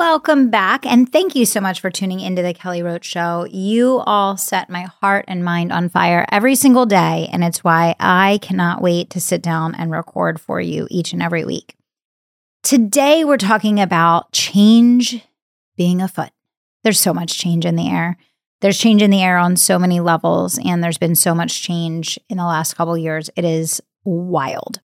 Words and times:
Welcome 0.00 0.48
back, 0.48 0.86
and 0.86 1.12
thank 1.12 1.34
you 1.34 1.44
so 1.44 1.60
much 1.60 1.78
for 1.78 1.90
tuning 1.90 2.20
into 2.20 2.40
the 2.40 2.54
Kelly 2.54 2.82
Roach 2.82 3.04
Show. 3.04 3.46
You 3.50 3.98
all 3.98 4.38
set 4.38 4.70
my 4.70 4.84
heart 4.84 5.26
and 5.28 5.44
mind 5.44 5.72
on 5.72 5.90
fire 5.90 6.24
every 6.32 6.54
single 6.54 6.86
day, 6.86 7.28
and 7.30 7.44
it's 7.44 7.62
why 7.62 7.96
I 8.00 8.38
cannot 8.40 8.80
wait 8.80 9.10
to 9.10 9.20
sit 9.20 9.42
down 9.42 9.74
and 9.74 9.90
record 9.90 10.40
for 10.40 10.58
you 10.58 10.88
each 10.90 11.12
and 11.12 11.22
every 11.22 11.44
week. 11.44 11.76
Today, 12.62 13.26
we're 13.26 13.36
talking 13.36 13.78
about 13.78 14.32
change 14.32 15.22
being 15.76 16.00
afoot. 16.00 16.30
There's 16.82 16.98
so 16.98 17.12
much 17.12 17.38
change 17.38 17.66
in 17.66 17.76
the 17.76 17.90
air. 17.90 18.16
There's 18.62 18.78
change 18.78 19.02
in 19.02 19.10
the 19.10 19.22
air 19.22 19.36
on 19.36 19.54
so 19.56 19.78
many 19.78 20.00
levels, 20.00 20.58
and 20.64 20.82
there's 20.82 20.96
been 20.96 21.14
so 21.14 21.34
much 21.34 21.60
change 21.60 22.18
in 22.30 22.38
the 22.38 22.46
last 22.46 22.72
couple 22.72 22.96
years. 22.96 23.28
It 23.36 23.44
is 23.44 23.82
wild. 24.04 24.80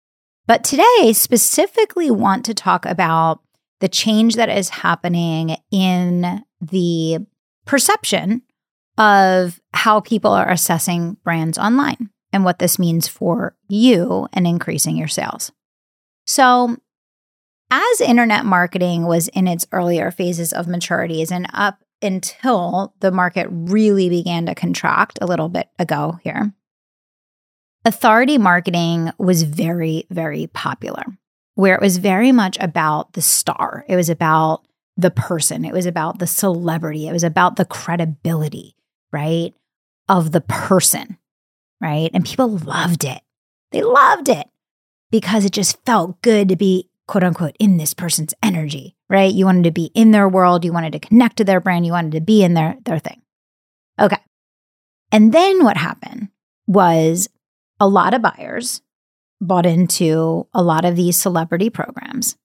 But 0.46 0.64
today, 0.64 1.12
specifically, 1.12 2.10
want 2.10 2.46
to 2.46 2.54
talk 2.54 2.86
about 2.86 3.42
the 3.82 3.88
change 3.88 4.36
that 4.36 4.48
is 4.48 4.68
happening 4.68 5.56
in 5.72 6.44
the 6.60 7.18
perception 7.66 8.40
of 8.96 9.60
how 9.74 9.98
people 9.98 10.30
are 10.30 10.48
assessing 10.48 11.16
brands 11.24 11.58
online 11.58 12.08
and 12.32 12.44
what 12.44 12.60
this 12.60 12.78
means 12.78 13.08
for 13.08 13.56
you 13.68 14.28
and 14.32 14.46
increasing 14.46 14.96
your 14.96 15.08
sales. 15.08 15.50
So, 16.28 16.76
as 17.72 18.00
internet 18.00 18.44
marketing 18.44 19.04
was 19.04 19.26
in 19.28 19.48
its 19.48 19.66
earlier 19.72 20.12
phases 20.12 20.52
of 20.52 20.66
maturities 20.66 21.32
and 21.32 21.48
up 21.52 21.82
until 22.00 22.94
the 23.00 23.10
market 23.10 23.48
really 23.50 24.08
began 24.08 24.46
to 24.46 24.54
contract 24.54 25.18
a 25.20 25.26
little 25.26 25.48
bit 25.48 25.70
ago 25.80 26.20
here, 26.22 26.52
authority 27.84 28.38
marketing 28.38 29.10
was 29.18 29.42
very, 29.42 30.06
very 30.08 30.46
popular 30.46 31.04
where 31.54 31.74
it 31.74 31.80
was 31.80 31.98
very 31.98 32.32
much 32.32 32.56
about 32.60 33.12
the 33.12 33.22
star. 33.22 33.84
It 33.88 33.96
was 33.96 34.08
about 34.08 34.66
the 34.96 35.10
person. 35.10 35.64
It 35.64 35.72
was 35.72 35.86
about 35.86 36.18
the 36.18 36.26
celebrity. 36.26 37.08
It 37.08 37.12
was 37.12 37.24
about 37.24 37.56
the 37.56 37.64
credibility, 37.64 38.74
right? 39.12 39.54
Of 40.08 40.32
the 40.32 40.40
person, 40.40 41.18
right? 41.80 42.10
And 42.12 42.24
people 42.24 42.48
loved 42.48 43.04
it. 43.04 43.20
They 43.70 43.82
loved 43.82 44.28
it 44.28 44.48
because 45.10 45.44
it 45.44 45.52
just 45.52 45.82
felt 45.84 46.20
good 46.22 46.48
to 46.48 46.56
be, 46.56 46.88
quote 47.06 47.24
unquote, 47.24 47.56
in 47.58 47.76
this 47.76 47.94
person's 47.94 48.34
energy, 48.42 48.96
right? 49.08 49.32
You 49.32 49.46
wanted 49.46 49.64
to 49.64 49.70
be 49.70 49.90
in 49.94 50.10
their 50.10 50.28
world. 50.28 50.64
You 50.64 50.72
wanted 50.72 50.92
to 50.92 50.98
connect 50.98 51.36
to 51.38 51.44
their 51.44 51.60
brand. 51.60 51.86
You 51.86 51.92
wanted 51.92 52.12
to 52.12 52.20
be 52.20 52.42
in 52.42 52.54
their, 52.54 52.76
their 52.84 52.98
thing. 52.98 53.22
Okay. 54.00 54.18
And 55.10 55.32
then 55.32 55.64
what 55.64 55.76
happened 55.76 56.28
was 56.66 57.28
a 57.78 57.86
lot 57.88 58.14
of 58.14 58.22
buyers 58.22 58.80
bought 59.42 59.66
into 59.66 60.46
a 60.54 60.62
lot 60.62 60.84
of 60.84 60.96
these 60.96 61.16
celebrity 61.16 61.68
programs 61.68 62.36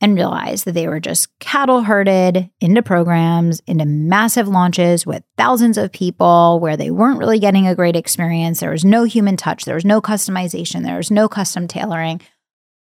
and 0.00 0.14
realized 0.14 0.64
that 0.64 0.72
they 0.72 0.88
were 0.88 1.00
just 1.00 1.28
cattle 1.38 1.82
herded 1.82 2.50
into 2.60 2.82
programs, 2.82 3.60
into 3.66 3.84
massive 3.84 4.48
launches 4.48 5.04
with 5.04 5.22
thousands 5.36 5.76
of 5.76 5.92
people 5.92 6.58
where 6.58 6.76
they 6.76 6.90
weren't 6.90 7.18
really 7.18 7.38
getting 7.38 7.66
a 7.66 7.74
great 7.74 7.96
experience. 7.96 8.60
There 8.60 8.70
was 8.70 8.84
no 8.84 9.04
human 9.04 9.36
touch, 9.36 9.64
there 9.64 9.74
was 9.74 9.84
no 9.84 10.00
customization, 10.00 10.82
there 10.82 10.96
was 10.96 11.10
no 11.10 11.28
custom 11.28 11.68
tailoring. 11.68 12.20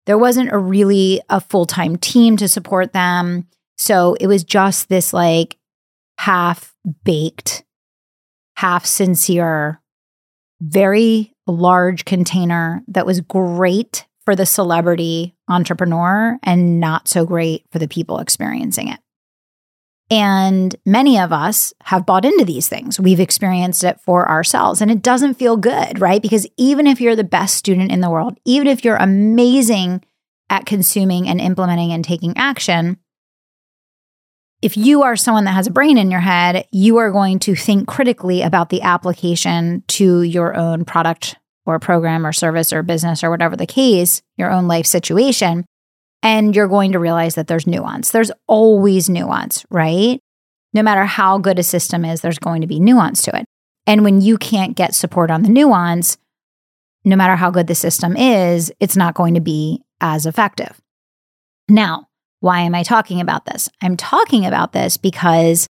There 0.06 0.18
wasn't 0.18 0.52
a 0.52 0.58
really 0.58 1.20
a 1.30 1.40
full-time 1.40 1.96
team 1.96 2.36
to 2.38 2.48
support 2.48 2.92
them. 2.92 3.46
So 3.76 4.16
it 4.20 4.26
was 4.26 4.44
just 4.44 4.88
this 4.88 5.12
like 5.12 5.58
half 6.18 6.74
baked, 7.04 7.64
half 8.56 8.86
sincere, 8.86 9.80
very 10.60 11.33
large 11.46 12.04
container 12.04 12.82
that 12.88 13.06
was 13.06 13.20
great 13.20 14.06
for 14.24 14.34
the 14.34 14.46
celebrity 14.46 15.34
entrepreneur 15.48 16.38
and 16.42 16.80
not 16.80 17.08
so 17.08 17.26
great 17.26 17.64
for 17.70 17.78
the 17.78 17.88
people 17.88 18.18
experiencing 18.18 18.88
it. 18.88 19.00
And 20.10 20.74
many 20.84 21.18
of 21.18 21.32
us 21.32 21.72
have 21.84 22.06
bought 22.06 22.24
into 22.24 22.44
these 22.44 22.68
things. 22.68 23.00
We've 23.00 23.20
experienced 23.20 23.84
it 23.84 24.00
for 24.00 24.28
ourselves 24.28 24.80
and 24.80 24.90
it 24.90 25.02
doesn't 25.02 25.34
feel 25.34 25.56
good, 25.56 26.00
right? 26.00 26.20
Because 26.20 26.46
even 26.56 26.86
if 26.86 27.00
you're 27.00 27.16
the 27.16 27.24
best 27.24 27.56
student 27.56 27.90
in 27.90 28.00
the 28.00 28.10
world, 28.10 28.38
even 28.44 28.66
if 28.66 28.84
you're 28.84 28.96
amazing 28.96 30.02
at 30.50 30.66
consuming 30.66 31.26
and 31.26 31.40
implementing 31.40 31.92
and 31.92 32.04
taking 32.04 32.36
action, 32.36 32.98
if 34.64 34.78
you 34.78 35.02
are 35.02 35.14
someone 35.14 35.44
that 35.44 35.52
has 35.52 35.66
a 35.66 35.70
brain 35.70 35.98
in 35.98 36.10
your 36.10 36.20
head, 36.20 36.66
you 36.72 36.96
are 36.96 37.12
going 37.12 37.38
to 37.40 37.54
think 37.54 37.86
critically 37.86 38.40
about 38.40 38.70
the 38.70 38.80
application 38.80 39.84
to 39.88 40.22
your 40.22 40.56
own 40.56 40.86
product 40.86 41.36
or 41.66 41.78
program 41.78 42.26
or 42.26 42.32
service 42.32 42.72
or 42.72 42.82
business 42.82 43.22
or 43.22 43.28
whatever 43.28 43.56
the 43.56 43.66
case, 43.66 44.22
your 44.38 44.50
own 44.50 44.66
life 44.66 44.86
situation. 44.86 45.66
And 46.22 46.56
you're 46.56 46.66
going 46.66 46.92
to 46.92 46.98
realize 46.98 47.34
that 47.34 47.46
there's 47.46 47.66
nuance. 47.66 48.10
There's 48.10 48.30
always 48.46 49.10
nuance, 49.10 49.66
right? 49.68 50.18
No 50.72 50.82
matter 50.82 51.04
how 51.04 51.36
good 51.36 51.58
a 51.58 51.62
system 51.62 52.02
is, 52.02 52.22
there's 52.22 52.38
going 52.38 52.62
to 52.62 52.66
be 52.66 52.80
nuance 52.80 53.20
to 53.24 53.36
it. 53.36 53.44
And 53.86 54.02
when 54.02 54.22
you 54.22 54.38
can't 54.38 54.74
get 54.74 54.94
support 54.94 55.30
on 55.30 55.42
the 55.42 55.50
nuance, 55.50 56.16
no 57.04 57.16
matter 57.16 57.36
how 57.36 57.50
good 57.50 57.66
the 57.66 57.74
system 57.74 58.16
is, 58.16 58.72
it's 58.80 58.96
not 58.96 59.12
going 59.12 59.34
to 59.34 59.42
be 59.42 59.82
as 60.00 60.24
effective. 60.24 60.80
Now, 61.68 62.08
why 62.44 62.60
am 62.60 62.74
I 62.74 62.82
talking 62.82 63.22
about 63.22 63.46
this? 63.46 63.70
I'm 63.80 63.96
talking 63.96 64.44
about 64.44 64.74
this 64.74 64.98
because 64.98 65.66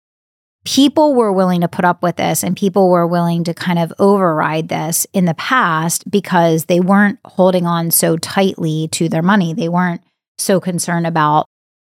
people 0.65 1.13
were 1.13 1.31
willing 1.31 1.61
to 1.61 1.67
put 1.67 1.85
up 1.85 2.01
with 2.01 2.15
this 2.15 2.43
and 2.43 2.57
people 2.57 2.89
were 2.89 3.05
willing 3.05 3.43
to 3.43 3.53
kind 3.53 3.77
of 3.77 3.93
override 3.99 4.69
this 4.69 5.05
in 5.13 5.25
the 5.25 5.35
past 5.35 6.09
because 6.09 6.65
they 6.65 6.79
weren't 6.79 7.19
holding 7.25 7.67
on 7.67 7.91
so 7.91 8.17
tightly 8.17 8.87
to 8.87 9.07
their 9.07 9.21
money. 9.21 9.53
They 9.53 9.69
weren't 9.69 10.01
so 10.39 10.59
concerned 10.59 11.05
about 11.05 11.45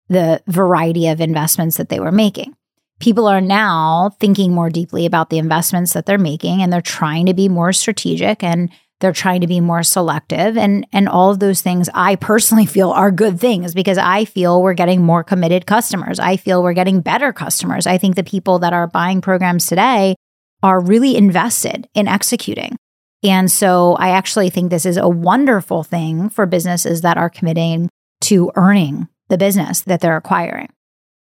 the 0.07 0.43
variety 0.45 1.07
of 1.07 1.19
investments 1.19 1.77
that 1.77 1.89
they 1.89 1.99
were 1.99 2.11
making. 2.11 2.55
People 2.99 3.25
are 3.25 3.41
now 3.41 4.11
thinking 4.19 4.53
more 4.53 4.69
deeply 4.69 5.07
about 5.07 5.31
the 5.31 5.39
investments 5.39 5.93
that 5.93 6.05
they're 6.05 6.19
making 6.19 6.61
and 6.61 6.71
they're 6.71 6.79
trying 6.79 7.25
to 7.25 7.33
be 7.33 7.49
more 7.49 7.73
strategic 7.73 8.43
and 8.43 8.69
they're 9.05 9.13
trying 9.13 9.41
to 9.41 9.45
be 9.45 9.59
more 9.59 9.83
selective 9.83 10.57
and 10.57 10.87
and 10.91 11.07
all 11.07 11.29
of 11.29 11.37
those 11.37 11.61
things 11.61 11.87
I 11.93 12.15
personally 12.15 12.65
feel 12.75 12.89
are 12.89 13.11
good 13.11 13.39
things 13.39 13.75
because 13.75 13.99
I 13.99 14.25
feel 14.25 14.63
we're 14.63 14.73
getting 14.73 15.03
more 15.03 15.23
committed 15.23 15.67
customers. 15.67 16.19
I 16.19 16.37
feel 16.37 16.63
we're 16.63 16.73
getting 16.73 17.01
better 17.01 17.31
customers. 17.31 17.85
I 17.85 17.99
think 17.99 18.15
the 18.15 18.23
people 18.23 18.57
that 18.59 18.73
are 18.73 18.87
buying 18.87 19.21
programs 19.21 19.67
today 19.67 20.15
are 20.63 20.79
really 20.79 21.15
invested 21.15 21.87
in 21.93 22.07
executing. 22.07 22.77
And 23.23 23.51
so 23.51 23.93
I 23.99 24.09
actually 24.09 24.49
think 24.49 24.71
this 24.71 24.87
is 24.87 24.97
a 24.97 25.07
wonderful 25.07 25.83
thing 25.83 26.29
for 26.29 26.47
businesses 26.47 27.01
that 27.01 27.17
are 27.17 27.29
committing 27.29 27.89
to 28.21 28.51
earning 28.55 29.07
the 29.29 29.37
business 29.37 29.81
that 29.81 30.01
they're 30.01 30.17
acquiring. 30.17 30.69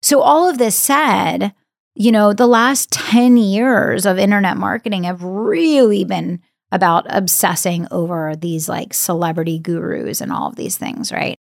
So 0.03 0.21
all 0.21 0.47
of 0.47 0.59
this 0.59 0.75
said, 0.75 1.55
you 1.95 2.11
know, 2.11 2.33
the 2.33 2.45
last 2.45 2.91
10 2.91 3.37
years 3.37 4.05
of 4.05 4.19
internet 4.19 4.57
marketing 4.57 5.05
have 5.05 5.23
really 5.23 6.03
been 6.03 6.39
about 6.73 7.05
obsessing 7.07 7.87
over 7.91 8.35
these 8.35 8.67
like 8.67 8.95
celebrity 8.95 9.59
gurus 9.59 10.21
and 10.21 10.31
all 10.31 10.49
of 10.49 10.55
these 10.55 10.75
things, 10.75 11.11
right? 11.11 11.37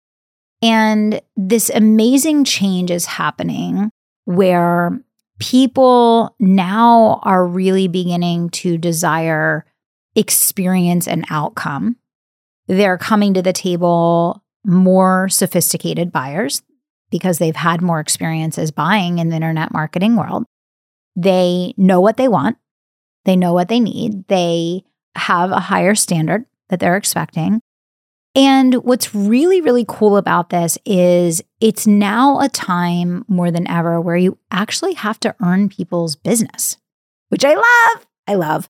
And 0.62 1.20
this 1.36 1.70
amazing 1.70 2.44
change 2.44 2.90
is 2.90 3.04
happening 3.04 3.90
where 4.24 4.98
people 5.38 6.34
now 6.40 7.20
are 7.22 7.46
really 7.46 7.88
beginning 7.88 8.48
to 8.50 8.78
desire 8.78 9.66
experience 10.16 11.06
and 11.06 11.26
outcome. 11.28 11.96
They're 12.66 12.98
coming 12.98 13.34
to 13.34 13.42
the 13.42 13.52
table 13.52 14.42
more 14.64 15.28
sophisticated 15.28 16.10
buyers 16.10 16.62
because 17.10 17.36
they've 17.38 17.54
had 17.54 17.82
more 17.82 18.00
experiences 18.00 18.70
buying 18.70 19.18
in 19.18 19.28
the 19.28 19.36
internet 19.36 19.74
marketing 19.74 20.16
world. 20.16 20.44
They 21.16 21.74
know 21.76 22.00
what 22.00 22.16
they 22.16 22.28
want, 22.28 22.56
they 23.26 23.36
know 23.36 23.52
what 23.52 23.68
they 23.68 23.80
need, 23.80 24.26
they 24.28 24.84
have 25.18 25.50
a 25.50 25.60
higher 25.60 25.94
standard 25.94 26.44
that 26.68 26.80
they're 26.80 26.96
expecting. 26.96 27.60
And 28.34 28.74
what's 28.84 29.14
really, 29.14 29.60
really 29.60 29.84
cool 29.88 30.16
about 30.16 30.50
this 30.50 30.78
is 30.84 31.42
it's 31.60 31.86
now 31.86 32.40
a 32.40 32.48
time 32.48 33.24
more 33.26 33.50
than 33.50 33.68
ever 33.68 34.00
where 34.00 34.16
you 34.16 34.38
actually 34.50 34.94
have 34.94 35.18
to 35.20 35.34
earn 35.42 35.68
people's 35.68 36.14
business, 36.14 36.76
which 37.30 37.44
I 37.44 37.54
love. 37.54 38.06
I 38.26 38.34
love. 38.34 38.68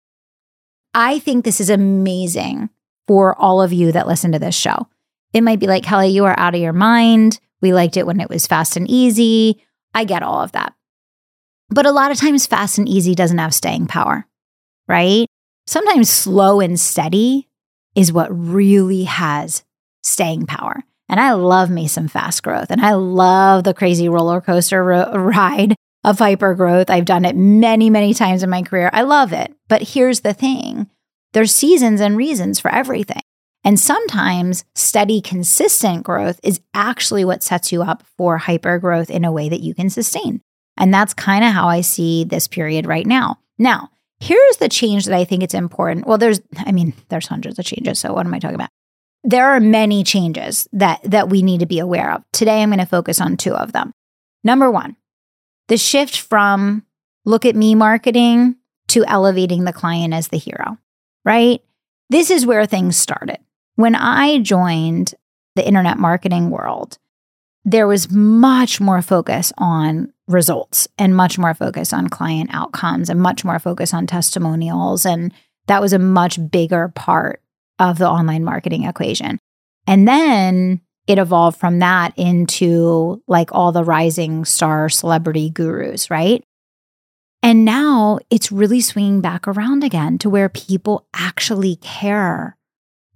I 0.95 1.19
think 1.19 1.45
this 1.45 1.61
is 1.61 1.71
amazing 1.71 2.71
for 3.07 3.37
all 3.41 3.61
of 3.61 3.73
you 3.73 3.93
that 3.93 4.07
listen 4.07 4.33
to 4.33 4.39
this 4.39 4.55
show. 4.55 4.87
It 5.33 5.43
might 5.43 5.61
be 5.61 5.67
like, 5.67 5.85
Kelly, 5.85 6.09
you 6.09 6.25
are 6.25 6.39
out 6.39 6.55
of 6.55 6.61
your 6.61 6.73
mind. 6.73 7.39
We 7.61 7.73
liked 7.73 7.97
it 7.97 8.07
when 8.07 8.21
it 8.21 8.31
was 8.31 8.47
fast 8.47 8.77
and 8.77 8.89
easy. 8.89 9.63
I 9.95 10.05
get 10.05 10.23
all 10.23 10.41
of 10.41 10.53
that. 10.53 10.75
But 11.69 11.87
a 11.87 11.93
lot 11.93 12.11
of 12.11 12.19
times, 12.19 12.47
fast 12.47 12.79
and 12.79 12.89
easy 12.89 13.15
doesn't 13.15 13.39
have 13.39 13.55
staying 13.55 13.87
power 13.87 14.27
right? 14.91 15.29
Sometimes 15.71 16.11
slow 16.11 16.59
and 16.59 16.81
steady 16.81 17.47
is 17.95 18.13
what 18.13 18.27
really 18.37 19.05
has 19.05 19.63
staying 20.03 20.47
power. 20.47 20.83
And 21.09 21.21
I 21.21 21.35
love 21.35 21.71
me 21.71 21.87
some 21.87 22.09
fast 22.09 22.43
growth 22.43 22.73
and 22.73 22.81
I 22.81 22.95
love 22.95 23.63
the 23.63 23.73
crazy 23.73 24.09
roller 24.09 24.41
coaster 24.41 24.83
ro- 24.83 25.13
ride 25.15 25.77
of 26.03 26.19
hyper 26.19 26.57
growth. 26.57 26.91
I've 26.91 27.05
done 27.05 27.25
it 27.25 27.37
many, 27.37 27.89
many 27.89 28.15
times 28.15 28.43
in 28.43 28.51
my 28.51 28.63
career. 28.63 28.91
I 28.93 29.03
love 29.03 29.33
it. 29.33 29.55
But 29.69 29.83
here's 29.83 30.23
the 30.23 30.33
thing 30.33 30.89
there's 31.35 31.55
seasons 31.55 32.01
and 32.01 32.17
reasons 32.17 32.59
for 32.59 32.73
everything. 32.73 33.23
And 33.63 33.79
sometimes 33.79 34.65
steady, 34.75 35.21
consistent 35.21 36.03
growth 36.03 36.41
is 36.43 36.61
actually 36.75 37.25
what 37.25 37.45
sets 37.45 37.71
you 37.71 37.83
up 37.83 38.03
for 38.19 38.39
hyper 38.39 38.81
growth 38.81 39.09
in 39.09 39.25
a 39.25 39.31
way 39.31 39.49
that 39.49 39.61
you 39.61 39.75
can 39.75 39.89
sustain. 39.89 40.41
And 40.77 40.93
that's 40.93 41.15
kind 41.15 41.45
of 41.45 41.53
how 41.53 41.69
I 41.69 41.83
see 41.83 42.25
this 42.25 42.49
period 42.49 42.87
right 42.87 43.07
now. 43.07 43.39
Now, 43.57 43.91
here's 44.21 44.57
the 44.59 44.69
change 44.69 45.07
that 45.07 45.17
I 45.17 45.25
think 45.25 45.43
it's 45.43 45.55
important. 45.55 46.07
Well, 46.07 46.19
there's, 46.19 46.41
I 46.59 46.73
mean, 46.73 46.93
there's 47.09 47.27
hundreds 47.27 47.59
of 47.59 47.65
changes. 47.65 47.99
So 47.99 48.13
what 48.13 48.27
am 48.27 48.35
I 48.35 48.39
talking 48.39 48.55
about? 48.55 48.71
There 49.25 49.51
are 49.51 49.61
many 49.61 50.05
changes 50.05 50.69
that 50.73 51.01
that 51.05 51.29
we 51.29 51.43
need 51.43 51.61
to 51.61 51.67
be 51.67 51.79
aware 51.79 52.13
of. 52.13 52.23
Today 52.33 52.63
I'm 52.63 52.71
going 52.71 52.79
to 52.79 52.87
focus 52.87 53.21
on 53.21 53.37
two 53.37 53.55
of 53.55 53.73
them. 53.73 53.93
Number 54.45 54.71
1, 54.71 54.97
the 55.69 55.77
shift 55.77 56.19
from 56.19 56.87
look 57.27 57.45
at 57.45 57.55
me 57.55 57.75
marketing 57.75 58.57
to 58.89 59.05
elevating 59.05 59.65
the 59.65 59.75
client 59.75 60.15
as 60.15 60.29
the 60.29 60.39
hero, 60.39 60.79
right? 61.25 61.63
This 62.09 62.31
is 62.31 62.47
where 62.47 62.65
things 62.65 62.97
started. 62.97 63.39
When 63.77 63.95
I 63.95 64.39
joined 64.41 65.15
the 65.55 65.67
internet 65.67 65.99
marketing 65.99 66.49
world, 66.49 66.99
there 67.65 67.87
was 67.87 68.11
much 68.11 68.81
more 68.81 69.03
focus 69.03 69.53
on 69.59 70.13
results 70.31 70.89
and 70.97 71.17
much 71.17 71.39
more 71.39 71.55
focus 71.55 71.93
on 71.93 72.09
client 72.09 72.51
outcomes 72.53 73.11
and 73.11 73.21
much 73.21 73.45
more 73.45 73.59
focus 73.59 73.93
on 73.93 74.07
testimonials. 74.07 75.05
And 75.05 75.33
that 75.67 75.83
was 75.83 75.93
a 75.93 75.99
much 75.99 76.39
bigger 76.51 76.89
part 76.95 77.43
of 77.79 77.99
the 77.99 78.09
online 78.09 78.45
marketing 78.45 78.85
equation. 78.85 79.39
And 79.87 80.07
then 80.07 80.81
it 81.07 81.19
evolved 81.19 81.59
from 81.59 81.81
that 81.81 82.13
into 82.17 83.23
like 83.27 83.51
all 83.53 83.73
the 83.73 83.85
rising 83.85 84.45
star 84.45 84.89
celebrity 84.89 85.51
gurus, 85.51 86.11
right? 86.11 86.45
And 87.43 87.65
now 87.65 88.19
it's 88.29 88.53
really 88.53 88.81
swinging 88.81 89.21
back 89.21 89.49
around 89.49 89.83
again 89.83 90.19
to 90.19 90.31
where 90.31 90.49
people 90.49 91.07
actually 91.15 91.77
care 91.77 92.57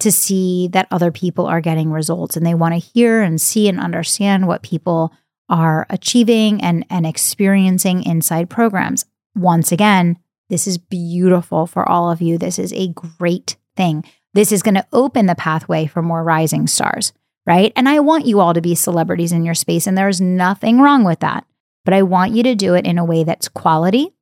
to 0.00 0.11
see 0.11 0.69
that 0.69 0.88
other 0.90 1.12
people 1.12 1.46
are 1.46 1.61
getting 1.61 1.90
results 1.90 2.37
and 2.37 2.44
they 2.44 2.55
want 2.55 2.75
to 2.75 2.81
hear 2.81 3.22
and 3.22 3.40
see 3.40 3.69
and 3.69 3.78
understand 3.78 4.49
what 4.49 4.62
people 4.62 5.12
are 5.49 5.87
achieving 5.91 6.62
and, 6.62 6.87
and 6.91 7.06
experiencing 7.06 8.02
inside 8.02 8.50
programs. 8.50 9.05
Once 9.35 9.73
again, 9.73 10.19
this 10.49 10.67
is 10.67 10.79
beautiful 10.79 11.67
for 11.67 11.88
all 11.88 12.11
of 12.11 12.20
you. 12.20 12.38
This 12.38 12.58
is 12.58 12.73
a 12.73 12.88
great 12.88 13.56
thing. 13.76 14.05
This 14.32 14.52
is 14.52 14.62
going 14.62 14.75
to 14.75 14.87
open 14.93 15.26
the 15.26 15.35
pathway 15.35 15.87
for 15.87 16.02
more 16.02 16.23
rising 16.23 16.67
stars, 16.67 17.12
right? 17.46 17.73
And 17.76 17.88
I 17.88 18.00
want 18.00 18.26
you 18.26 18.41
all 18.41 18.55
to 18.55 18.61
be 18.61 18.75
celebrities 18.75 19.32
in 19.32 19.44
your 19.44 19.55
space, 19.55 19.87
and 19.87 19.96
there's 19.96 20.20
nothing 20.20 20.81
wrong 20.81 21.05
with 21.05 21.20
that. 21.20 21.47
But 21.85 21.94
I 21.94 22.02
want 22.02 22.32
you 22.32 22.43
to 22.44 22.55
do 22.55 22.75
it 22.75 22.87
in 22.87 22.99
a 22.99 23.05
way 23.05 23.25
that's 23.25 23.49
quality, 23.49 24.14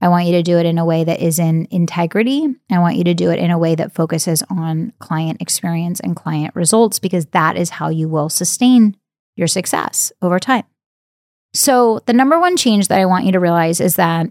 I 0.00 0.08
want 0.08 0.26
you 0.26 0.32
to 0.32 0.42
do 0.42 0.58
it 0.58 0.66
in 0.66 0.78
a 0.78 0.84
way 0.84 1.04
that 1.04 1.20
is 1.20 1.38
in 1.38 1.66
integrity. 1.70 2.46
I 2.70 2.78
want 2.78 2.96
you 2.96 3.04
to 3.04 3.14
do 3.14 3.30
it 3.30 3.38
in 3.38 3.50
a 3.50 3.58
way 3.58 3.74
that 3.74 3.92
focuses 3.92 4.42
on 4.50 4.92
client 4.98 5.40
experience 5.40 6.00
and 6.00 6.14
client 6.14 6.54
results 6.54 6.98
because 6.98 7.26
that 7.26 7.56
is 7.56 7.70
how 7.70 7.88
you 7.88 8.08
will 8.08 8.28
sustain 8.28 8.96
your 9.36 9.46
success 9.46 10.12
over 10.20 10.40
time. 10.40 10.64
So, 11.54 12.00
the 12.06 12.12
number 12.12 12.38
one 12.38 12.56
change 12.56 12.88
that 12.88 12.98
I 12.98 13.06
want 13.06 13.24
you 13.24 13.32
to 13.32 13.40
realize 13.40 13.80
is 13.80 13.96
that 13.96 14.26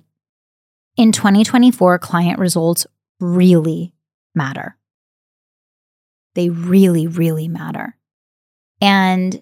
in 0.98 1.12
2024, 1.12 2.00
client 2.00 2.40
results 2.40 2.86
really 3.20 3.94
matter. 4.36 4.78
They 6.36 6.50
really, 6.50 7.08
really 7.08 7.48
matter. 7.48 7.96
And 8.82 9.42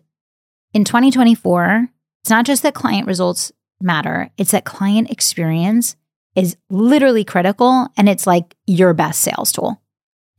in 0.74 0.84
2024, 0.84 1.90
it's 2.22 2.30
not 2.30 2.46
just 2.46 2.64
that 2.64 2.74
client 2.74 3.08
results 3.08 3.52
matter, 3.82 4.30
it's 4.38 4.52
that 4.52 4.64
client 4.66 5.12
experience 5.12 5.96
is 6.36 6.56
literally 6.70 7.24
critical 7.24 7.88
and 7.98 8.10
it's 8.10 8.26
like 8.26 8.56
your 8.66 8.94
best 8.94 9.22
sales 9.22 9.52
tool. 9.52 9.83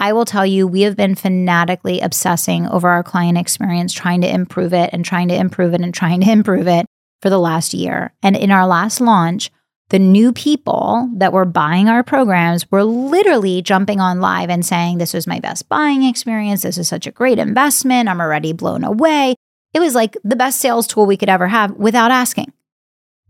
I 0.04 0.12
will 0.12 0.26
tell 0.26 0.44
you, 0.44 0.66
we 0.66 0.82
have 0.82 0.96
been 0.96 1.14
fanatically 1.14 2.00
obsessing 2.00 2.66
over 2.66 2.90
our 2.90 3.02
client 3.02 3.38
experience, 3.38 3.94
trying 3.94 4.20
to 4.20 4.30
improve 4.30 4.74
it 4.74 4.90
and 4.92 5.02
trying 5.02 5.28
to 5.28 5.34
improve 5.34 5.72
it 5.72 5.80
and 5.80 5.94
trying 5.94 6.20
to 6.20 6.30
improve 6.30 6.68
it 6.68 6.84
for 7.22 7.30
the 7.30 7.38
last 7.38 7.72
year. 7.72 8.12
And 8.22 8.36
in 8.36 8.50
our 8.50 8.66
last 8.66 9.00
launch, 9.00 9.50
the 9.88 9.98
new 9.98 10.34
people 10.34 11.08
that 11.16 11.32
were 11.32 11.46
buying 11.46 11.88
our 11.88 12.02
programs 12.02 12.70
were 12.70 12.84
literally 12.84 13.62
jumping 13.62 13.98
on 13.98 14.20
live 14.20 14.50
and 14.50 14.62
saying, 14.62 14.98
This 14.98 15.14
was 15.14 15.26
my 15.26 15.40
best 15.40 15.70
buying 15.70 16.02
experience. 16.02 16.60
This 16.60 16.76
is 16.76 16.86
such 16.86 17.06
a 17.06 17.10
great 17.10 17.38
investment. 17.38 18.10
I'm 18.10 18.20
already 18.20 18.52
blown 18.52 18.84
away. 18.84 19.36
It 19.72 19.80
was 19.80 19.94
like 19.94 20.18
the 20.22 20.36
best 20.36 20.60
sales 20.60 20.86
tool 20.86 21.06
we 21.06 21.16
could 21.16 21.30
ever 21.30 21.48
have 21.48 21.70
without 21.76 22.10
asking 22.10 22.52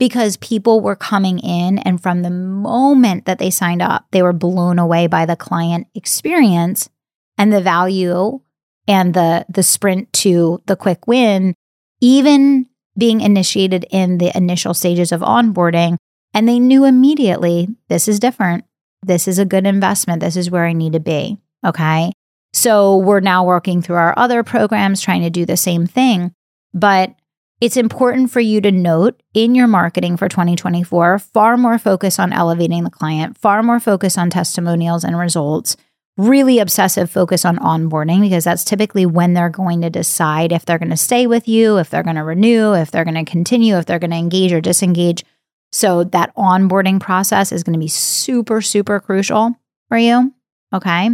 because 0.05 0.37
people 0.37 0.83
were 0.83 0.95
coming 0.95 1.39
in 1.39 1.79
and 1.79 1.99
from 1.99 2.21
the 2.21 2.31
moment 2.31 3.25
that 3.25 3.39
they 3.39 3.49
signed 3.49 3.81
up, 3.81 4.05
they 4.11 4.23
were 4.23 4.35
blown 4.35 4.79
away 4.79 5.07
by 5.07 5.25
the 5.25 5.35
client 5.35 5.87
experience 5.95 6.91
and 7.39 7.51
the 7.51 7.63
value 7.63 8.39
and 8.87 9.15
the 9.15 9.47
the 9.49 9.63
sprint 9.63 10.13
to 10.13 10.61
the 10.67 10.77
quick 10.77 11.07
win, 11.07 11.55
even 12.03 12.67
being 12.99 13.23
initiated 13.23 13.87
in 13.91 14.19
the 14.19 14.31
initial 14.37 14.75
stages 14.75 15.11
of 15.11 15.23
onboarding. 15.23 15.97
And 16.35 16.47
they 16.47 16.59
knew 16.59 16.85
immediately 16.85 17.69
this 17.89 18.07
is 18.07 18.21
different. 18.21 18.65
This 19.03 19.27
is 19.27 19.39
a 19.39 19.47
good 19.47 19.65
investment. 19.65 20.21
This 20.21 20.37
is 20.37 20.51
where 20.51 20.67
I 20.67 20.75
need 20.75 20.93
to 20.93 21.01
be. 21.01 21.39
Okay. 21.65 22.13
So 22.53 22.99
we're 22.99 23.21
now 23.21 23.43
working 23.47 23.81
through 23.81 23.97
our 23.97 24.13
other 24.19 24.43
programs, 24.43 25.01
trying 25.01 25.23
to 25.23 25.31
do 25.31 25.47
the 25.47 25.57
same 25.57 25.87
thing. 25.87 26.35
But 26.75 27.15
it's 27.61 27.77
important 27.77 28.31
for 28.31 28.41
you 28.41 28.61
to 28.61 28.73
note 28.73 29.23
in 29.33 29.55
your 29.55 29.67
marketing 29.67 30.17
for 30.17 30.29
2024 30.29 31.19
far 31.19 31.57
more 31.57 31.79
focus 31.79 32.19
on 32.19 32.33
elevating 32.33 32.85
the 32.85 32.91
client, 32.91 33.39
far 33.39 33.63
more 33.63 33.81
focus 33.81 34.19
on 34.19 34.31
testimonials 34.31 35.05
and 35.05 35.17
results, 35.17 35.77
really 36.17 36.59
obsessive 36.59 37.11
focus 37.11 37.45
on 37.45 37.59
onboarding 37.59 38.21
because 38.21 38.45
that's 38.45 38.65
typically 38.65 39.07
when 39.07 39.35
they're 39.35 39.49
going 39.49 39.83
to 39.83 39.91
decide 39.91 40.53
if 40.53 40.65
they're 40.65 40.79
going 40.79 40.91
to 40.91 40.97
stay 40.97 41.27
with 41.27 41.49
you, 41.49 41.79
if 41.79 41.91
they're 41.91 42.03
going 42.03 42.17
to 42.17 42.25
renew, 42.25 42.75
if 42.75 42.91
they're 42.91 43.05
going 43.05 43.15
to 43.15 43.31
continue, 43.31 43.77
if 43.77 43.87
they're 43.87 43.99
going 43.99 44.11
to 44.11 44.17
engage 44.17 44.53
or 44.53 44.61
disengage. 44.61 45.25
So 45.73 46.05
that 46.05 46.35
onboarding 46.37 47.01
process 47.01 47.51
is 47.51 47.65
going 47.65 47.73
to 47.73 47.81
be 47.81 47.89
super, 47.89 48.61
super 48.61 49.01
crucial 49.01 49.57
for 49.89 49.99
you. 49.99 50.33
Okay. 50.73 51.11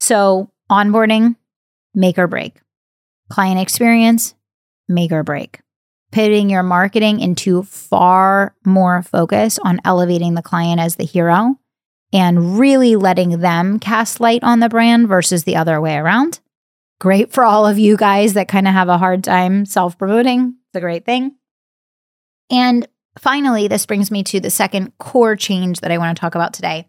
So 0.00 0.50
onboarding, 0.70 1.36
make 1.94 2.18
or 2.18 2.26
break. 2.26 2.58
Client 3.28 3.60
experience, 3.60 4.34
make 4.92 5.12
or 5.12 5.22
break 5.22 5.60
pivoting 6.12 6.50
your 6.50 6.62
marketing 6.62 7.18
into 7.18 7.64
far 7.64 8.54
more 8.64 9.02
focus 9.02 9.58
on 9.64 9.80
elevating 9.84 10.34
the 10.34 10.42
client 10.42 10.78
as 10.78 10.96
the 10.96 11.04
hero 11.04 11.58
and 12.12 12.58
really 12.58 12.94
letting 12.94 13.40
them 13.40 13.80
cast 13.80 14.20
light 14.20 14.44
on 14.44 14.60
the 14.60 14.68
brand 14.68 15.08
versus 15.08 15.44
the 15.44 15.56
other 15.56 15.80
way 15.80 15.96
around. 15.96 16.38
Great 17.00 17.32
for 17.32 17.44
all 17.44 17.66
of 17.66 17.78
you 17.78 17.96
guys 17.96 18.34
that 18.34 18.46
kind 18.46 18.68
of 18.68 18.74
have 18.74 18.88
a 18.88 18.98
hard 18.98 19.24
time 19.24 19.64
self 19.64 19.98
promoting. 19.98 20.54
It's 20.68 20.76
a 20.76 20.80
great 20.80 21.04
thing. 21.04 21.34
And 22.50 22.86
finally, 23.18 23.66
this 23.66 23.86
brings 23.86 24.10
me 24.10 24.22
to 24.24 24.38
the 24.38 24.50
second 24.50 24.96
core 24.98 25.34
change 25.34 25.80
that 25.80 25.90
I 25.90 25.98
want 25.98 26.16
to 26.16 26.20
talk 26.20 26.34
about 26.34 26.52
today, 26.52 26.86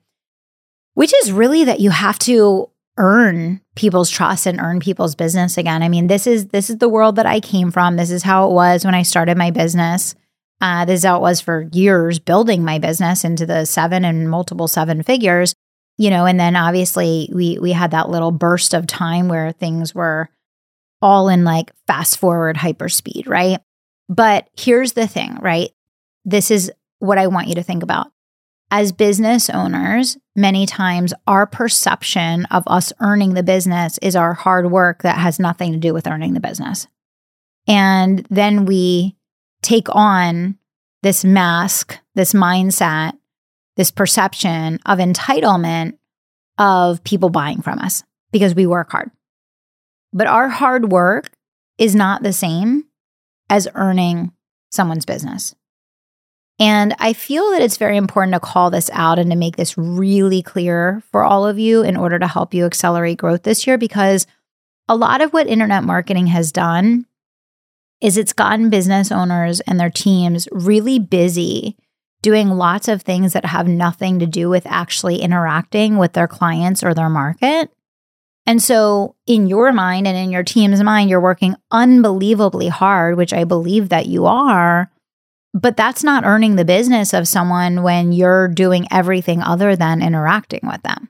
which 0.94 1.14
is 1.24 1.32
really 1.32 1.64
that 1.64 1.80
you 1.80 1.90
have 1.90 2.20
to 2.20 2.70
earn 2.98 3.62
people's 3.76 4.10
trust 4.10 4.46
and 4.46 4.60
earn 4.60 4.80
people's 4.80 5.16
business 5.16 5.58
again. 5.58 5.82
I 5.82 5.90
mean, 5.90 6.08
this 6.08 6.28
is 6.28 6.48
this 6.48 6.70
is 6.70 6.78
the 6.78 6.90
world 6.90 7.16
that 7.16 7.26
I 7.26 7.40
came 7.40 7.72
from. 7.72 7.96
This 7.96 8.12
is 8.12 8.24
how 8.24 8.50
it 8.50 8.54
was 8.54 8.86
when 8.86 8.96
I 8.96 9.04
started 9.04 9.38
my 9.38 9.52
business. 9.52 10.16
Uh, 10.62 10.86
this 10.86 11.00
is 11.00 11.06
how 11.06 11.18
it 11.18 11.22
was 11.22 11.42
for 11.42 11.68
years 11.74 12.20
building 12.20 12.64
my 12.64 12.80
business 12.80 13.24
into 13.24 13.46
the 13.46 13.66
seven 13.66 14.06
and 14.06 14.30
multiple 14.30 14.68
seven 14.68 15.04
figures. 15.04 15.56
You 15.98 16.10
know, 16.10 16.26
and 16.26 16.40
then 16.40 16.56
obviously 16.56 17.30
we 17.34 17.58
we 17.60 17.72
had 17.72 17.92
that 17.92 18.10
little 18.10 18.32
burst 18.32 18.74
of 18.74 18.88
time 18.88 19.28
where 19.28 19.52
things 19.52 19.94
were 19.94 20.30
all 21.02 21.30
in 21.30 21.44
like 21.44 21.72
fast 21.86 22.18
forward 22.18 22.58
hyper 22.58 22.90
speed, 22.90 23.28
right? 23.28 23.60
But 24.10 24.48
here's 24.58 24.94
the 24.94 25.08
thing, 25.08 25.38
right? 25.42 25.72
This 26.26 26.50
is 26.50 26.72
what 27.00 27.18
I 27.18 27.28
want 27.28 27.50
you 27.50 27.56
to 27.56 27.64
think 27.64 27.84
about 27.84 28.13
as 28.74 28.92
business 28.92 29.52
owners, 29.52 30.18
many 30.36 30.66
times 30.66 31.14
our 31.28 31.46
perception 31.46 32.46
of 32.46 32.64
us 32.66 32.92
earning 33.00 33.36
the 33.36 33.44
business 33.44 34.00
is 34.00 34.16
our 34.16 34.34
hard 34.34 34.72
work 34.72 35.04
that 35.04 35.20
has 35.20 35.38
nothing 35.38 35.74
to 35.74 35.78
do 35.78 35.94
with 35.94 36.08
earning 36.08 36.34
the 36.34 36.40
business. 36.40 36.88
And 37.68 38.26
then 38.32 38.66
we 38.66 39.16
take 39.62 39.94
on 39.96 40.58
this 41.04 41.24
mask, 41.24 42.00
this 42.16 42.34
mindset, 42.34 43.14
this 43.78 43.92
perception 43.92 44.80
of 44.88 44.98
entitlement 44.98 46.00
of 46.58 47.04
people 47.04 47.30
buying 47.30 47.62
from 47.62 47.78
us 47.78 48.04
because 48.32 48.56
we 48.56 48.66
work 48.66 48.92
hard. 48.92 49.12
But 50.14 50.26
our 50.26 50.50
hard 50.50 50.92
work 50.92 51.32
is 51.78 51.94
not 51.94 52.24
the 52.24 52.34
same 52.34 52.86
as 53.52 53.68
earning 53.76 54.32
someone's 54.72 55.06
business. 55.06 55.54
And 56.60 56.96
I 57.00 57.14
feel 57.14 57.52
that 57.52 57.62
it's 57.62 57.78
very 57.78 57.98
important 57.98 58.34
to 58.34 58.40
call 58.40 58.70
this 58.70 58.90
out 58.94 59.18
and 59.18 59.32
to 59.32 59.36
make 59.36 59.58
this 59.58 59.78
really 59.78 60.42
clear 60.42 61.02
for 61.12 61.24
all 61.24 61.48
of 61.48 61.58
you 61.58 61.82
in 61.82 61.98
order 61.98 62.20
to 62.20 62.28
help 62.28 62.54
you 62.54 62.66
accelerate 62.66 63.18
growth 63.18 63.44
this 63.44 63.66
year 63.66 63.78
because 63.78 64.28
a 64.88 64.96
lot 64.96 65.22
of 65.22 65.34
what 65.34 65.48
internet 65.48 65.84
marketing 65.84 66.28
has 66.28 66.52
done 66.52 67.06
is 68.02 68.18
it's 68.18 68.34
gotten 68.34 68.70
business 68.70 69.12
owners 69.12 69.62
and 69.62 69.80
their 69.80 69.90
teams 69.90 70.48
really 70.52 71.00
busy 71.00 71.78
doing 72.22 72.50
lots 72.50 72.88
of 72.88 73.02
things 73.02 73.34
that 73.34 73.46
have 73.46 73.68
nothing 73.68 74.20
to 74.20 74.26
do 74.26 74.50
with 74.50 74.66
actually 74.66 75.22
interacting 75.22 75.98
with 75.98 76.14
their 76.14 76.28
clients 76.28 76.84
or 76.84 76.94
their 76.94 77.10
market. 77.10 77.70
And 78.46 78.62
so, 78.62 79.16
in 79.26 79.48
your 79.48 79.72
mind 79.72 80.06
and 80.06 80.18
in 80.18 80.32
your 80.32 80.44
team's 80.44 80.84
mind, 80.84 81.10
you're 81.10 81.22
working 81.22 81.56
unbelievably 81.72 82.68
hard, 82.70 83.16
which 83.16 83.34
I 83.34 83.46
believe 83.46 83.90
that 83.90 84.06
you 84.06 84.26
are. 84.26 84.92
But 85.54 85.78
that's 85.78 86.04
not 86.04 86.26
earning 86.26 86.56
the 86.56 86.66
business 86.66 87.14
of 87.14 87.28
someone 87.28 87.84
when 87.84 88.12
you're 88.12 88.48
doing 88.48 88.88
everything 88.92 89.42
other 89.42 89.76
than 89.76 90.02
interacting 90.02 90.62
with 90.64 90.82
them. 90.82 91.10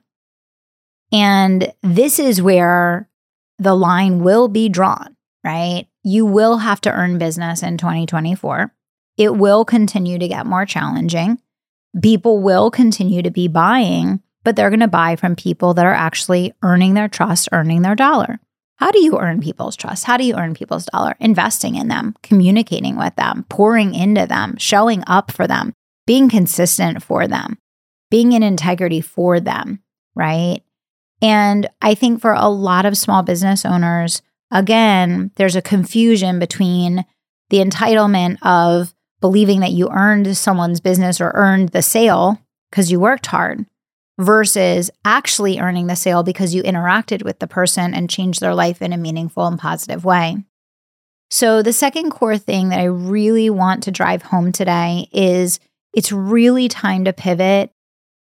And 1.12 1.72
this 1.82 2.18
is 2.18 2.42
where 2.42 3.08
the 3.58 3.74
line 3.74 4.22
will 4.22 4.48
be 4.48 4.68
drawn, 4.68 5.16
right? 5.44 5.86
You 6.02 6.26
will 6.26 6.58
have 6.58 6.80
to 6.82 6.92
earn 6.92 7.18
business 7.18 7.62
in 7.62 7.78
2024. 7.78 8.72
It 9.16 9.36
will 9.36 9.64
continue 9.64 10.18
to 10.18 10.28
get 10.28 10.44
more 10.44 10.66
challenging. 10.66 11.38
People 12.02 12.42
will 12.42 12.70
continue 12.70 13.22
to 13.22 13.30
be 13.30 13.48
buying, 13.48 14.20
but 14.42 14.56
they're 14.56 14.70
going 14.70 14.80
to 14.80 14.88
buy 14.88 15.16
from 15.16 15.36
people 15.36 15.74
that 15.74 15.86
are 15.86 15.92
actually 15.92 16.52
earning 16.62 16.94
their 16.94 17.08
trust, 17.08 17.48
earning 17.52 17.82
their 17.82 17.94
dollar. 17.94 18.40
How 18.76 18.90
do 18.90 19.00
you 19.00 19.18
earn 19.18 19.40
people's 19.40 19.76
trust? 19.76 20.04
How 20.04 20.16
do 20.16 20.24
you 20.24 20.34
earn 20.34 20.54
people's 20.54 20.86
dollar? 20.86 21.14
Investing 21.20 21.76
in 21.76 21.88
them, 21.88 22.14
communicating 22.22 22.96
with 22.96 23.14
them, 23.16 23.46
pouring 23.48 23.94
into 23.94 24.26
them, 24.26 24.56
showing 24.58 25.04
up 25.06 25.30
for 25.30 25.46
them, 25.46 25.72
being 26.06 26.28
consistent 26.28 27.02
for 27.02 27.28
them, 27.28 27.58
being 28.10 28.32
in 28.32 28.42
integrity 28.42 29.00
for 29.00 29.40
them, 29.40 29.80
right? 30.14 30.60
And 31.22 31.68
I 31.80 31.94
think 31.94 32.20
for 32.20 32.32
a 32.32 32.48
lot 32.48 32.84
of 32.84 32.98
small 32.98 33.22
business 33.22 33.64
owners, 33.64 34.22
again, 34.50 35.30
there's 35.36 35.56
a 35.56 35.62
confusion 35.62 36.38
between 36.38 37.04
the 37.50 37.58
entitlement 37.58 38.38
of 38.42 38.94
believing 39.20 39.60
that 39.60 39.72
you 39.72 39.88
earned 39.90 40.36
someone's 40.36 40.80
business 40.80 41.20
or 41.20 41.30
earned 41.34 41.70
the 41.70 41.80
sale 41.80 42.40
because 42.70 42.90
you 42.90 42.98
worked 42.98 43.26
hard 43.26 43.64
versus 44.18 44.90
actually 45.04 45.58
earning 45.58 45.86
the 45.86 45.96
sale 45.96 46.22
because 46.22 46.54
you 46.54 46.62
interacted 46.62 47.24
with 47.24 47.38
the 47.38 47.46
person 47.46 47.94
and 47.94 48.10
changed 48.10 48.40
their 48.40 48.54
life 48.54 48.80
in 48.80 48.92
a 48.92 48.98
meaningful 48.98 49.46
and 49.46 49.58
positive 49.58 50.04
way. 50.04 50.36
So, 51.30 51.62
the 51.62 51.72
second 51.72 52.10
core 52.10 52.38
thing 52.38 52.68
that 52.68 52.78
I 52.78 52.84
really 52.84 53.50
want 53.50 53.82
to 53.84 53.90
drive 53.90 54.22
home 54.22 54.52
today 54.52 55.08
is 55.12 55.58
it's 55.92 56.12
really 56.12 56.68
time 56.68 57.04
to 57.06 57.12
pivot 57.12 57.72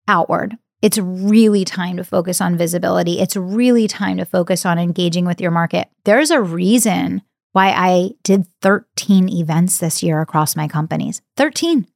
outward. 0.08 0.56
It's 0.80 0.98
really 0.98 1.64
time 1.64 1.96
to 1.98 2.04
focus 2.04 2.40
on 2.40 2.56
visibility. 2.56 3.20
It's 3.20 3.36
really 3.36 3.86
time 3.86 4.16
to 4.16 4.24
focus 4.24 4.66
on 4.66 4.78
engaging 4.78 5.24
with 5.24 5.40
your 5.40 5.50
market. 5.50 5.88
There's 6.04 6.30
a 6.30 6.40
reason 6.40 7.22
why 7.52 7.68
I 7.70 8.12
did 8.24 8.46
13 8.62 9.28
events 9.28 9.78
this 9.78 10.02
year 10.02 10.20
across 10.20 10.56
my 10.56 10.66
companies. 10.66 11.22
13. 11.36 11.86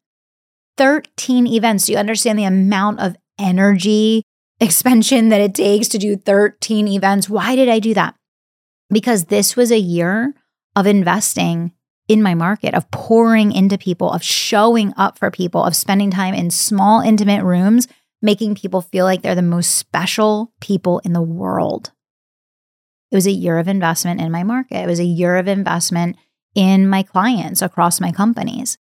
13 0.76 1.46
events. 1.46 1.86
Do 1.86 1.92
you 1.92 1.98
understand 1.98 2.38
the 2.38 2.44
amount 2.44 3.00
of 3.00 3.16
energy 3.38 4.22
expansion 4.60 5.28
that 5.28 5.40
it 5.40 5.54
takes 5.54 5.88
to 5.88 5.98
do 5.98 6.16
13 6.16 6.88
events? 6.88 7.28
Why 7.28 7.56
did 7.56 7.68
I 7.68 7.78
do 7.78 7.94
that? 7.94 8.14
Because 8.90 9.24
this 9.24 9.56
was 9.56 9.70
a 9.70 9.78
year 9.78 10.34
of 10.74 10.86
investing 10.86 11.72
in 12.08 12.22
my 12.22 12.34
market, 12.34 12.74
of 12.74 12.90
pouring 12.90 13.52
into 13.52 13.76
people, 13.76 14.10
of 14.10 14.22
showing 14.22 14.94
up 14.96 15.18
for 15.18 15.30
people, 15.30 15.64
of 15.64 15.74
spending 15.74 16.10
time 16.10 16.34
in 16.34 16.50
small, 16.50 17.00
intimate 17.00 17.42
rooms 17.42 17.88
making 18.22 18.54
people 18.54 18.80
feel 18.80 19.04
like 19.04 19.22
they're 19.22 19.34
the 19.34 19.42
most 19.42 19.76
special 19.76 20.52
people 20.60 21.00
in 21.00 21.12
the 21.12 21.22
world. 21.22 21.92
It 23.10 23.16
was 23.16 23.26
a 23.26 23.32
year 23.32 23.58
of 23.58 23.68
investment 23.68 24.20
in 24.20 24.32
my 24.32 24.42
market. 24.42 24.82
It 24.82 24.86
was 24.86 25.00
a 25.00 25.04
year 25.04 25.36
of 25.36 25.48
investment 25.48 26.16
in 26.54 26.88
my 26.88 27.02
clients 27.02 27.62
across 27.62 28.00
my 28.00 28.10
companies. 28.10 28.78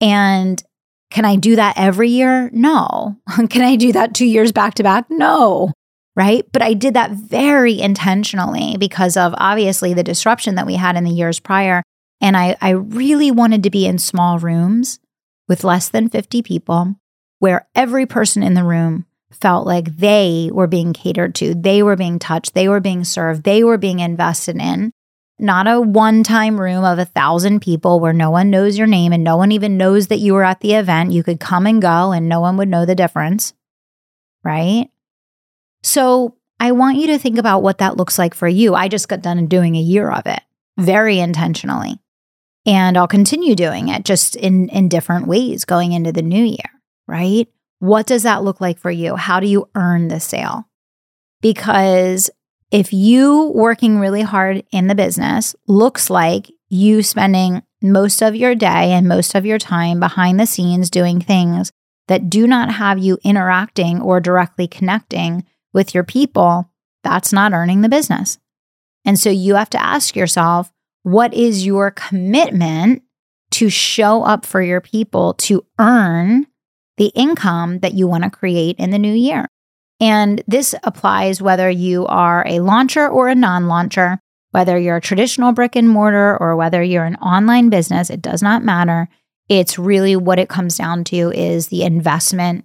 And 0.00 0.62
can 1.10 1.24
I 1.24 1.36
do 1.36 1.56
that 1.56 1.74
every 1.76 2.10
year? 2.10 2.50
No. 2.52 3.16
can 3.50 3.62
I 3.62 3.76
do 3.76 3.92
that 3.92 4.14
two 4.14 4.26
years 4.26 4.52
back 4.52 4.74
to 4.74 4.82
back? 4.82 5.06
No. 5.10 5.72
Right. 6.14 6.46
But 6.50 6.62
I 6.62 6.72
did 6.72 6.94
that 6.94 7.10
very 7.10 7.78
intentionally 7.78 8.76
because 8.78 9.16
of 9.16 9.34
obviously 9.36 9.92
the 9.92 10.02
disruption 10.02 10.54
that 10.54 10.66
we 10.66 10.74
had 10.74 10.96
in 10.96 11.04
the 11.04 11.10
years 11.10 11.40
prior. 11.40 11.82
And 12.20 12.36
I, 12.36 12.56
I 12.60 12.70
really 12.70 13.30
wanted 13.30 13.62
to 13.64 13.70
be 13.70 13.86
in 13.86 13.98
small 13.98 14.38
rooms 14.38 14.98
with 15.46 15.62
less 15.62 15.90
than 15.90 16.08
50 16.08 16.42
people 16.42 16.96
where 17.38 17.68
every 17.74 18.06
person 18.06 18.42
in 18.42 18.54
the 18.54 18.64
room 18.64 19.04
felt 19.30 19.66
like 19.66 19.96
they 19.96 20.50
were 20.52 20.66
being 20.66 20.92
catered 20.92 21.34
to, 21.34 21.54
they 21.54 21.82
were 21.82 21.96
being 21.96 22.18
touched, 22.18 22.54
they 22.54 22.68
were 22.68 22.80
being 22.80 23.04
served, 23.04 23.44
they 23.44 23.62
were 23.62 23.76
being 23.76 23.98
invested 23.98 24.56
in. 24.56 24.92
Not 25.38 25.66
a 25.66 25.80
one 25.80 26.22
time 26.22 26.60
room 26.60 26.84
of 26.84 26.98
a 26.98 27.04
thousand 27.04 27.60
people 27.60 28.00
where 28.00 28.12
no 28.12 28.30
one 28.30 28.50
knows 28.50 28.78
your 28.78 28.86
name 28.86 29.12
and 29.12 29.22
no 29.22 29.36
one 29.36 29.52
even 29.52 29.76
knows 29.76 30.06
that 30.06 30.18
you 30.18 30.32
were 30.32 30.44
at 30.44 30.60
the 30.60 30.74
event. 30.74 31.12
You 31.12 31.22
could 31.22 31.40
come 31.40 31.66
and 31.66 31.82
go 31.82 32.12
and 32.12 32.28
no 32.28 32.40
one 32.40 32.56
would 32.56 32.68
know 32.68 32.86
the 32.86 32.94
difference. 32.94 33.52
Right? 34.42 34.88
So 35.82 36.36
I 36.58 36.72
want 36.72 36.96
you 36.96 37.08
to 37.08 37.18
think 37.18 37.38
about 37.38 37.62
what 37.62 37.78
that 37.78 37.96
looks 37.96 38.18
like 38.18 38.34
for 38.34 38.48
you. 38.48 38.74
I 38.74 38.88
just 38.88 39.08
got 39.08 39.22
done 39.22 39.46
doing 39.46 39.76
a 39.76 39.80
year 39.80 40.10
of 40.10 40.26
it 40.26 40.40
very 40.78 41.18
intentionally. 41.18 41.98
And 42.64 42.96
I'll 42.96 43.06
continue 43.06 43.54
doing 43.54 43.88
it 43.88 44.04
just 44.04 44.34
in, 44.36 44.68
in 44.70 44.88
different 44.88 45.26
ways 45.26 45.64
going 45.64 45.92
into 45.92 46.12
the 46.12 46.22
new 46.22 46.44
year 46.44 46.76
right? 47.06 47.48
What 47.78 48.06
does 48.06 48.22
that 48.24 48.42
look 48.42 48.60
like 48.60 48.78
for 48.78 48.90
you? 48.90 49.16
How 49.16 49.40
do 49.40 49.46
you 49.46 49.68
earn 49.74 50.08
the 50.08 50.20
sale? 50.20 50.68
Because 51.40 52.30
if 52.70 52.92
you 52.92 53.52
working 53.54 53.98
really 53.98 54.22
hard 54.22 54.64
in 54.72 54.86
the 54.86 54.94
business 54.94 55.54
looks 55.66 56.10
like 56.10 56.50
you 56.68 57.02
spending 57.02 57.62
most 57.82 58.22
of 58.22 58.34
your 58.34 58.54
day 58.54 58.92
and 58.92 59.06
most 59.06 59.34
of 59.34 59.46
your 59.46 59.58
time 59.58 60.00
behind 60.00 60.40
the 60.40 60.46
scenes 60.46 60.90
doing 60.90 61.20
things 61.20 61.70
that 62.08 62.28
do 62.28 62.46
not 62.46 62.72
have 62.72 62.98
you 62.98 63.18
interacting 63.22 64.00
or 64.00 64.20
directly 64.20 64.66
connecting 64.66 65.44
with 65.72 65.94
your 65.94 66.04
people, 66.04 66.70
that's 67.02 67.32
not 67.32 67.52
earning 67.52 67.82
the 67.82 67.88
business. 67.88 68.38
And 69.04 69.18
so 69.18 69.30
you 69.30 69.54
have 69.54 69.70
to 69.70 69.82
ask 69.82 70.16
yourself, 70.16 70.72
what 71.02 71.34
is 71.34 71.64
your 71.64 71.90
commitment 71.90 73.02
to 73.52 73.70
show 73.70 74.22
up 74.22 74.44
for 74.44 74.60
your 74.60 74.80
people 74.80 75.34
to 75.34 75.64
earn 75.78 76.46
the 76.96 77.12
income 77.14 77.80
that 77.80 77.94
you 77.94 78.06
want 78.06 78.24
to 78.24 78.30
create 78.30 78.76
in 78.78 78.90
the 78.90 78.98
new 78.98 79.12
year. 79.12 79.46
And 80.00 80.42
this 80.46 80.74
applies 80.82 81.40
whether 81.40 81.70
you 81.70 82.06
are 82.06 82.44
a 82.46 82.60
launcher 82.60 83.08
or 83.08 83.28
a 83.28 83.34
non 83.34 83.66
launcher, 83.66 84.18
whether 84.50 84.78
you're 84.78 84.96
a 84.96 85.00
traditional 85.00 85.52
brick 85.52 85.76
and 85.76 85.88
mortar 85.88 86.36
or 86.36 86.56
whether 86.56 86.82
you're 86.82 87.04
an 87.04 87.16
online 87.16 87.70
business, 87.70 88.10
it 88.10 88.22
does 88.22 88.42
not 88.42 88.62
matter. 88.62 89.08
It's 89.48 89.78
really 89.78 90.16
what 90.16 90.38
it 90.38 90.48
comes 90.48 90.76
down 90.76 91.04
to 91.04 91.30
is 91.32 91.68
the 91.68 91.84
investment 91.84 92.64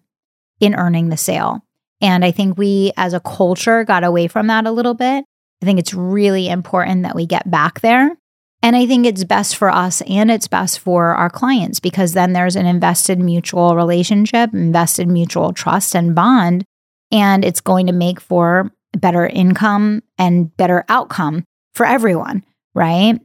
in 0.60 0.76
earning 0.76 1.10
the 1.10 1.18
sale. 1.18 1.64
And 2.02 2.26
I 2.26 2.32
think 2.32 2.58
we 2.58 2.92
as 2.98 3.14
a 3.14 3.20
culture 3.20 3.84
got 3.84 4.04
away 4.04 4.28
from 4.28 4.48
that 4.48 4.66
a 4.66 4.72
little 4.72 4.96
bit. 4.96 5.24
I 5.62 5.66
think 5.66 5.80
it's 5.80 5.94
really 5.94 6.50
important 6.50 7.04
that 7.04 7.16
we 7.16 7.28
get 7.28 7.50
back 7.50 7.82
there 7.82 8.18
and 8.64 8.76
I 8.76 8.86
think 8.86 9.06
it's 9.06 9.24
best 9.24 9.56
for 9.56 9.70
us 9.70 10.02
and 10.02 10.30
it's 10.30 10.48
best 10.48 10.80
for 10.80 11.16
our 11.16 11.30
clients 11.30 11.80
because 11.80 12.14
then 12.14 12.34
there's 12.34 12.56
an 12.56 12.68
invested 12.68 13.20
mutual 13.20 13.76
relationship, 13.76 14.54
invested 14.54 15.08
mutual 15.08 15.52
trust 15.52 15.96
and 15.96 16.14
bond. 16.14 16.64
And 17.12 17.44
it's 17.44 17.62
going 17.62 17.88
to 17.88 17.94
make 17.94 18.20
for 18.20 18.72
better 18.98 19.26
income 19.26 20.04
and 20.18 20.56
better 20.58 20.86
outcome 20.90 21.44
for 21.74 21.86
everyone, 21.86 22.44
right? 22.74 23.20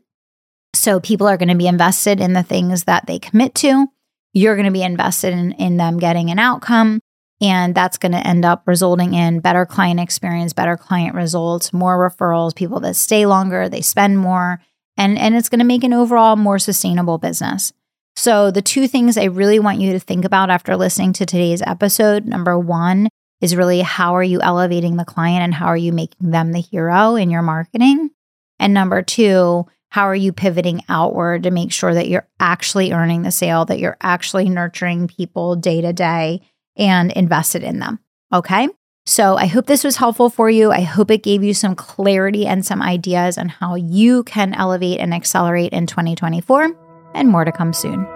So 0.74 1.00
people 1.00 1.26
are 1.26 1.36
going 1.36 1.48
to 1.48 1.56
be 1.56 1.66
invested 1.66 2.20
in 2.20 2.32
the 2.32 2.42
things 2.42 2.84
that 2.84 3.06
they 3.06 3.18
commit 3.18 3.54
to. 3.56 3.86
You're 4.32 4.54
going 4.54 4.66
to 4.66 4.72
be 4.72 4.82
invested 4.82 5.32
in, 5.32 5.52
in 5.52 5.76
them 5.76 5.98
getting 5.98 6.30
an 6.30 6.38
outcome. 6.38 7.00
And 7.40 7.74
that's 7.74 7.98
going 7.98 8.12
to 8.12 8.26
end 8.26 8.44
up 8.44 8.62
resulting 8.66 9.14
in 9.14 9.40
better 9.40 9.66
client 9.66 10.00
experience, 10.00 10.52
better 10.52 10.76
client 10.76 11.14
results, 11.14 11.72
more 11.72 11.98
referrals, 11.98 12.54
people 12.54 12.80
that 12.80 12.96
stay 12.96 13.26
longer, 13.26 13.68
they 13.68 13.82
spend 13.82 14.18
more 14.18 14.60
and, 14.96 15.18
and 15.18 15.34
it's 15.34 15.48
going 15.48 15.58
to 15.58 15.64
make 15.64 15.84
an 15.84 15.92
overall 15.92 16.36
more 16.36 16.58
sustainable 16.58 17.18
business. 17.18 17.72
So, 18.18 18.50
the 18.50 18.62
two 18.62 18.88
things 18.88 19.18
I 19.18 19.24
really 19.24 19.58
want 19.58 19.80
you 19.80 19.92
to 19.92 20.00
think 20.00 20.24
about 20.24 20.48
after 20.48 20.74
listening 20.76 21.12
to 21.14 21.26
today's 21.26 21.60
episode 21.62 22.24
number 22.24 22.58
one 22.58 23.08
is 23.40 23.56
really 23.56 23.80
how 23.80 24.16
are 24.16 24.22
you 24.22 24.40
elevating 24.40 24.96
the 24.96 25.04
client 25.04 25.42
and 25.42 25.54
how 25.54 25.66
are 25.66 25.76
you 25.76 25.92
making 25.92 26.30
them 26.30 26.52
the 26.52 26.60
hero 26.60 27.16
in 27.16 27.30
your 27.30 27.42
marketing? 27.42 28.10
And 28.58 28.72
number 28.72 29.02
two, 29.02 29.66
how 29.90 30.04
are 30.04 30.16
you 30.16 30.32
pivoting 30.32 30.82
outward 30.88 31.44
to 31.44 31.50
make 31.50 31.72
sure 31.72 31.94
that 31.94 32.08
you're 32.08 32.28
actually 32.40 32.92
earning 32.92 33.22
the 33.22 33.30
sale, 33.30 33.64
that 33.66 33.78
you're 33.78 33.96
actually 34.00 34.48
nurturing 34.48 35.08
people 35.08 35.56
day 35.56 35.80
to 35.80 35.92
day 35.92 36.42
and 36.76 37.12
invested 37.12 37.62
in 37.62 37.78
them? 37.78 37.98
Okay. 38.32 38.68
So 39.08 39.36
I 39.36 39.46
hope 39.46 39.66
this 39.66 39.84
was 39.84 39.96
helpful 39.96 40.28
for 40.28 40.50
you. 40.50 40.72
I 40.72 40.80
hope 40.80 41.12
it 41.12 41.22
gave 41.22 41.44
you 41.44 41.54
some 41.54 41.76
clarity 41.76 42.44
and 42.46 42.66
some 42.66 42.82
ideas 42.82 43.38
on 43.38 43.48
how 43.48 43.76
you 43.76 44.24
can 44.24 44.52
elevate 44.52 44.98
and 44.98 45.14
accelerate 45.14 45.72
in 45.72 45.86
2024, 45.86 46.76
and 47.14 47.28
more 47.28 47.44
to 47.44 47.52
come 47.52 47.72
soon. 47.72 48.15